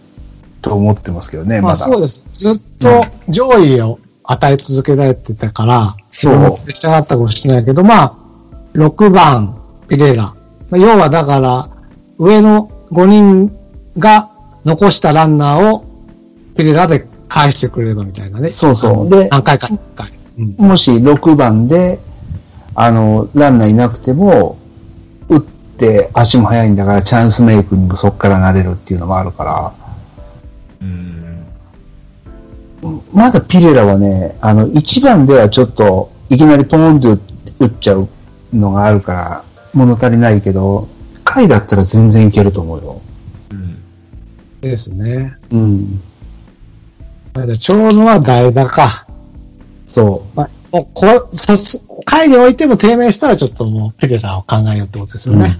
[0.61, 1.71] と思ってますけどね、ま。
[1.71, 2.23] あそうです。
[2.33, 8.15] ずっと上位を与え続けられてたから、そうプレッシャーがあったかもしれないけど、まあ、
[8.73, 10.23] 6番、ピレラ。
[10.23, 10.33] ま
[10.73, 11.69] あ要はだから、
[12.17, 13.51] 上の5人
[13.97, 14.29] が
[14.65, 15.85] 残したランナーを
[16.55, 18.49] ピレラで返してくれればみたいなね。
[18.49, 20.07] そうそうで何回かに1回。
[20.37, 21.99] うんもし6番で、
[22.75, 24.57] あの、ランナーいなくても、
[25.29, 29.73] 打って足も速いんだからチャンスメイクにもそこからなれるっていうのもあるから、
[30.81, 31.45] うん。
[33.13, 37.17] まだピレラはね、あの、1番ではちょっと、いきなりポーンと
[37.59, 38.09] 打っちゃう
[38.53, 40.87] のがあるから、物足りないけど、
[41.23, 43.01] 回だったら全然いけると思うよ。
[43.51, 43.77] うん。
[44.61, 45.35] ですね。
[45.51, 46.01] うん。
[47.33, 49.07] なので長野は代打か。
[49.87, 55.55] そまあ、もうこれ、そ、そ回においても低迷したらちょっともうピレラを考えようってことですよね。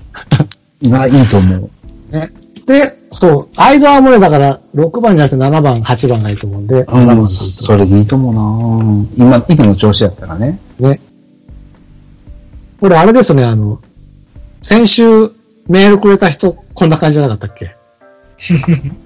[0.84, 0.90] う。
[0.90, 1.70] がいいと思う。
[2.12, 2.32] ね。
[2.66, 10.60] で、そう、相沢もね、だから、6番じゃなくて7番、8番がいいと思うんで、7番うん、それでいいと思うな今、今の調子だったらね。
[10.80, 11.00] ね。
[12.80, 13.80] これあれですね、あの、
[14.64, 15.04] 先週
[15.68, 17.76] メールくれた人、こんな感じじゃなかったっけ、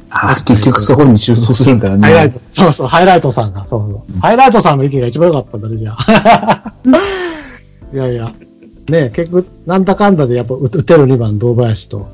[0.10, 2.04] あ結局そこに収蔵するんだよね。
[2.08, 4.20] ハイライト、そうそう、ハイライトさんが、そうそう。
[4.20, 6.74] ハイライトさんの意見が一番良かったんだね、じゃあ。
[7.94, 8.32] いやいや、
[8.90, 12.08] ね結局、なんだかんだでやっぱ打てる2番、堂林と。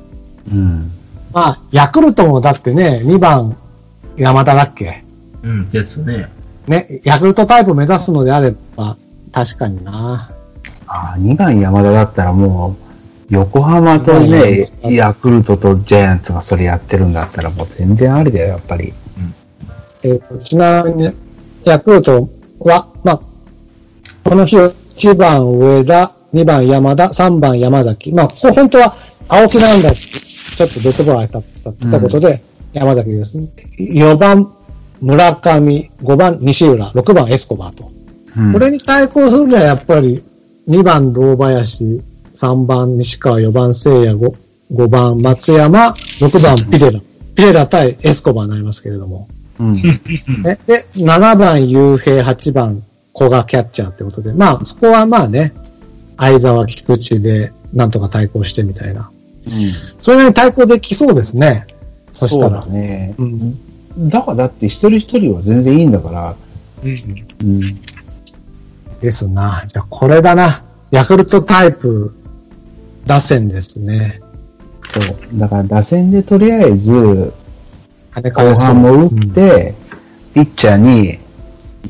[0.52, 0.90] うん。
[1.32, 3.56] まあ、ヤクルトもだってね、2番、
[4.16, 5.04] 山田だっけ？
[5.42, 6.30] うん、ですね。
[6.66, 8.96] ね、ヤクルトタイプ目指すのであれば、
[9.32, 10.30] 確かにな。
[10.86, 12.83] あ2番山田だったらもう、
[13.30, 18.92] 横浜とね、ヤクルトとジャイアンツがそれやってるんだったらもう全然ありだよ、やっぱり。
[20.02, 21.10] えーとちなみに、
[21.64, 22.28] ヤクルト
[22.60, 23.20] は、まあ、
[24.22, 28.12] この日、1番上田、2番山田、3番山崎。
[28.12, 28.94] まあ、ほ本当は
[29.28, 33.48] 青木なんだって、ちょっとデッドボール当たったって言ったことで、山崎ですね。
[33.78, 34.54] 4番
[35.00, 37.90] 村上、5番西浦、6番エスコバーと。
[38.36, 40.22] うんこれに対抗するにはやっぱり、
[40.68, 42.02] 2番堂林、
[42.34, 44.34] 3番西川、4番聖也、5,
[44.72, 47.00] 5番松山、6番ピレラ。
[47.34, 49.28] ピレラ対エスコバーになりますけれども。
[49.58, 49.74] うん。
[49.76, 49.92] ね、
[50.66, 52.82] で、7番雄平、8番
[53.16, 55.54] 古賀キャッチャーってことで、まあ、そこはまあね、
[56.16, 59.10] 相沢菊池でなんとか対抗してみたいな。
[59.98, 61.66] それに対抗できそうですね。
[62.16, 62.60] そしそうたら。
[62.62, 63.14] だね。
[63.18, 63.58] うん。
[64.08, 66.36] だからだって一人一人は全然いいんだから。
[66.82, 66.88] う
[67.44, 67.80] ん。
[69.00, 69.64] ですな。
[69.68, 70.64] じゃあ、これだな。
[70.90, 72.14] ヤクルトタイプ
[73.06, 74.20] 打線ですね。
[74.92, 75.38] そう。
[75.38, 77.32] だから打線でとりあえず、
[78.12, 79.74] 後後半も打って、
[80.34, 81.18] ピッチャーに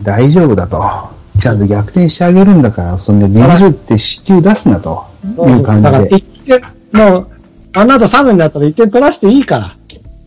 [0.03, 1.15] 大丈夫だと。
[1.41, 6.17] ちゃんと逆転してあげるんだから、そんで20って支給出すなという感だから、じで。
[6.17, 6.61] 一点、
[6.93, 7.29] もう、
[7.75, 9.77] あの後3年だったら1点取らせていいから。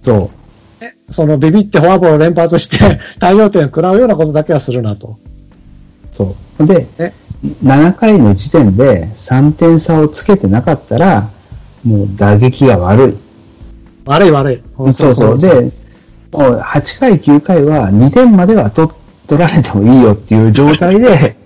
[0.03, 0.29] そ
[1.09, 5.17] そのビビってフォアボール連発して大量点を食らうようなことだけはするなと。
[6.11, 6.15] う。
[6.15, 6.65] そう。
[6.65, 11.29] でね、7回の時点で3点差をつけてなかったら、
[11.83, 13.17] もう打撃が悪い。
[14.05, 14.63] 悪い悪い。
[14.91, 15.39] そうそう。
[15.39, 15.71] で、
[16.31, 18.89] もう8回、9回は2点までは取
[19.27, 21.37] 取られてもいいよっていう状態で、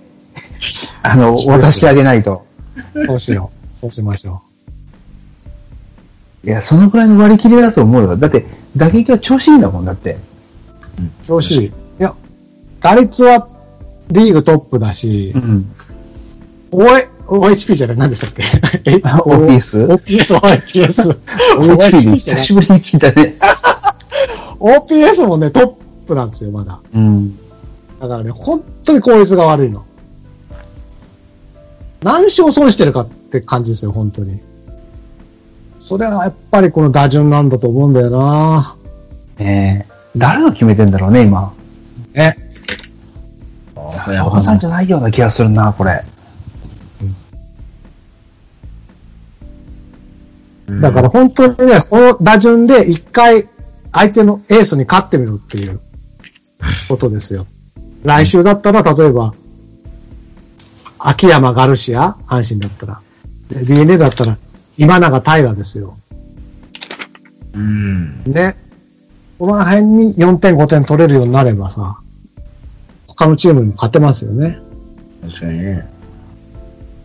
[1.02, 2.44] あの、渡してあげないと。
[3.06, 3.78] そうしよう。
[3.78, 4.40] そうしましょ
[6.44, 8.16] いや、そのくらいの割り切りだと思うよ。
[8.16, 10.18] だって、打撃は調子いいんだもん、だって。
[11.22, 11.26] う。
[11.26, 11.66] 調子いい。
[11.66, 12.14] いや、
[12.80, 13.48] 打率は
[14.10, 15.74] リーグトップだしう、ん。
[16.72, 21.20] OA OHP じゃない、何でしたっけ OPS ?OPS、OPS。
[21.58, 23.36] OHP でじゃない久しぶりに聞いたね。
[24.58, 26.80] OPS もね、トップなんですよ、まだ。
[26.94, 27.36] うん。
[28.00, 29.84] だからね、本当に効率が悪いの。
[32.02, 34.40] 何勝損してるかって感じですよ、本当に。
[35.78, 38.76] それはやっぱりこの打順なんだと思うんだよな
[39.38, 39.92] ねえ。
[40.16, 41.52] 誰が決めてんだろうね、今。
[42.14, 42.36] ね。
[43.90, 46.02] 笹岡さんじゃないような気がするな、これ。
[50.80, 53.48] だから本当にね、この打順で一回
[53.92, 55.80] 相手のエースに勝ってみるっていう
[56.88, 57.46] ことですよ。
[58.04, 59.34] 来週だったら、例えば、
[60.98, 63.00] 秋山ガルシア、阪神だったら。
[63.48, 64.38] で DNA だったら、
[64.78, 65.96] 今永平ですよ。
[67.54, 68.22] うん。
[68.24, 68.56] ね。
[69.38, 71.98] この辺に4点5点取れるようになればさ、
[73.08, 74.58] 他のチームにも勝てますよね。
[75.22, 75.88] 確かにね。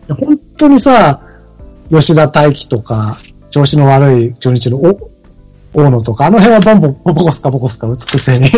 [0.08, 1.20] 本当にさ、
[1.90, 3.16] 吉田大輝とか、
[3.50, 5.10] 調子の悪い中日のお
[5.74, 8.48] 大野とか、あの辺はボンボン、ボコスカボコスカ打つくせに。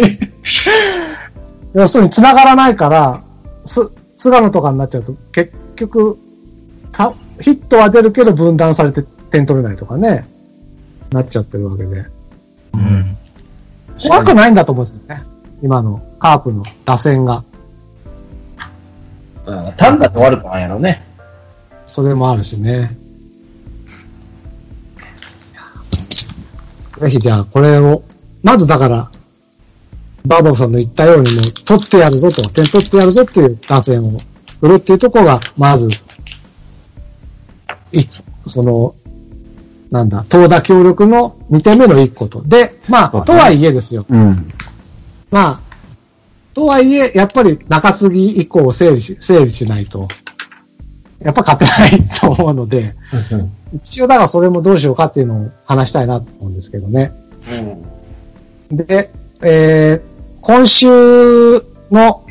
[1.75, 3.23] 要するに繋がらないから、
[3.65, 6.19] す、菅野とかになっちゃうと、結局、
[6.93, 10.25] たヒットは出るけど分断されて点取れないとかね、
[11.11, 12.05] なっちゃってるわけで。
[12.75, 13.17] うん。
[14.03, 15.23] 怖くないんだと思うんですよね。
[15.63, 17.45] 今のカープの打線が。
[19.47, 21.05] あ単だと悪くないやろね。
[21.87, 22.91] それもあるしね。
[27.01, 28.03] ぜひじゃあこれを、
[28.43, 29.11] まずだから、
[30.27, 35.89] バーバブさんの言ったようにもう取ってやるぞと、点取ってやるぞっていう打線を作るっていうところが、まず、
[37.93, 38.05] い
[38.47, 38.95] その、
[39.91, 42.43] なんだ、投打協力の2点目の1個と。
[42.43, 44.05] で、まあ、とはいえですよ。
[44.09, 44.53] うん。
[45.31, 45.63] まあ、
[46.53, 50.07] とはいえ、やっぱり中継ぎ以降を整理し、整理しないと、
[51.21, 52.95] やっぱ勝てないと思うので、
[53.75, 57.13] 一応だからそれもどうしようかっていうのを話したいなと思うんですけどね。
[58.71, 59.11] で、
[59.43, 60.11] えー
[60.43, 60.87] 今週
[61.91, 62.25] の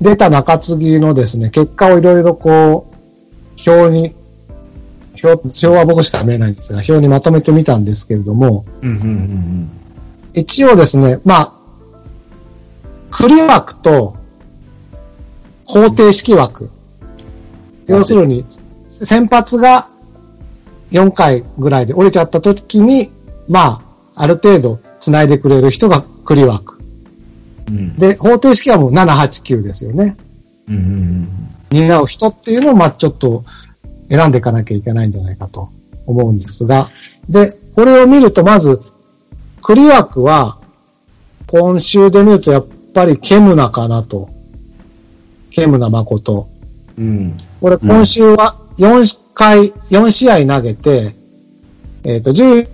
[0.00, 4.14] 出た中継ぎのですね、結果をいろいろこう、表に、
[5.22, 9.70] 表、表は僕しか見えないんですが、表にまとめてみたんですけれども、うんうんうん
[10.34, 11.52] 一応ですね、まあ、
[13.10, 14.16] クリ枠と
[15.66, 16.70] 方程式枠。
[17.92, 18.44] 要するに、
[18.88, 19.88] 先発が
[20.90, 23.10] 4回ぐらいで折れちゃった時に、
[23.48, 23.80] ま
[24.14, 26.78] あ、ある程度繋いでくれる人がクリ枠。
[27.68, 27.76] うん。
[27.76, 27.96] うん。
[27.96, 30.16] で、方程式はもう7、8、9ですよね。
[30.68, 31.28] うんうん
[31.72, 33.44] 担う人っていうのを、まあちょっと
[34.08, 35.70] 選んでいかなきゃいけないんじゃないかと
[36.06, 36.86] 思うんですが、
[37.28, 38.80] で、これを見るとまず、
[39.62, 40.58] クリ枠は、
[41.46, 44.28] 今週で見るとやっぱりケムナかなと。
[45.50, 46.48] ケムナ誠。
[46.98, 47.04] うん。
[47.04, 47.38] うん。
[47.60, 51.14] これ今週は4回、4試合投げて、
[52.04, 52.68] えっ、と、10イ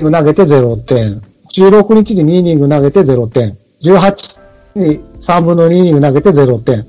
[0.00, 1.22] ニング投げて0点。
[1.54, 3.56] 16日に2イニング投げて0点。
[3.82, 4.38] 18
[4.74, 6.86] に3分の2イニング投げて0点。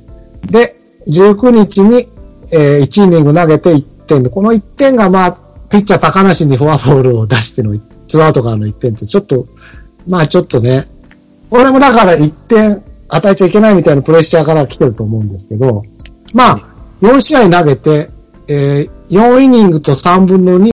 [0.50, 0.76] で、
[1.08, 2.08] 19日に、
[2.52, 5.38] えー1イニング投げて1点、この1点がまあ、
[5.70, 7.78] ピッチャー高梨にフォアボールを出しての、
[8.08, 9.48] ツアウトかの1点って、ちょっと、
[10.08, 10.88] まあちょっとね、
[11.50, 15.84] これもだから1点与えちゃいけないみたいなプレッシャーから来てると思うんですけど、
[16.34, 16.60] まあ、
[17.02, 18.10] 4試合投げて、
[18.48, 20.62] えー4イニングと3分の2